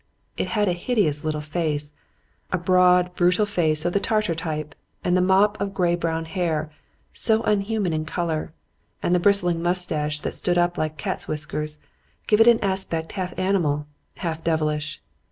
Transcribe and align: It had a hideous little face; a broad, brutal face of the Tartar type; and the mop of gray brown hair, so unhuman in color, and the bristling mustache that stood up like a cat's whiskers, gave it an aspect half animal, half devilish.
It 0.35 0.47
had 0.57 0.67
a 0.67 0.73
hideous 0.73 1.23
little 1.23 1.41
face; 1.41 1.91
a 2.51 2.57
broad, 2.57 3.13
brutal 3.13 3.45
face 3.45 3.85
of 3.85 3.93
the 3.93 3.99
Tartar 3.99 4.33
type; 4.33 4.73
and 5.03 5.15
the 5.15 5.21
mop 5.21 5.61
of 5.61 5.75
gray 5.75 5.93
brown 5.93 6.25
hair, 6.25 6.71
so 7.13 7.43
unhuman 7.43 7.93
in 7.93 8.05
color, 8.05 8.51
and 9.03 9.13
the 9.13 9.19
bristling 9.19 9.61
mustache 9.61 10.19
that 10.21 10.33
stood 10.33 10.57
up 10.57 10.75
like 10.75 10.93
a 10.93 10.95
cat's 10.95 11.27
whiskers, 11.27 11.77
gave 12.25 12.41
it 12.41 12.47
an 12.47 12.59
aspect 12.63 13.11
half 13.11 13.37
animal, 13.37 13.85
half 14.15 14.43
devilish. 14.43 14.99